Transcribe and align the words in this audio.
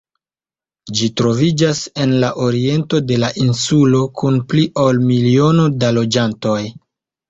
Ĝi 0.99 1.09
troviĝas 1.21 1.83
en 2.07 2.17
la 2.25 2.33
oriento 2.47 3.03
de 3.13 3.21
la 3.27 3.31
insulo, 3.45 4.03
kun 4.19 4.43
pli 4.51 4.69
ol 4.89 5.07
miliono 5.15 5.73
da 5.83 5.97
loĝantoj. 6.03 6.61